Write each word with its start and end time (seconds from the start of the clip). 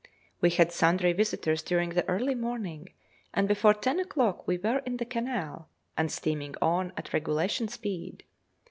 We 0.41 0.49
had 0.49 0.71
sundry 0.71 1.13
visitors 1.13 1.61
during 1.61 1.89
the 1.91 2.09
early 2.09 2.33
morning, 2.33 2.89
and 3.35 3.47
before 3.47 3.75
ten 3.75 3.99
o'clock 3.99 4.47
we 4.47 4.57
were 4.57 4.79
in 4.79 4.97
the 4.97 5.05
Canal 5.05 5.69
and 5.95 6.11
steaming 6.11 6.55
on 6.59 6.91
at 6.97 7.13
regulation 7.13 7.67
speed. 7.67 8.23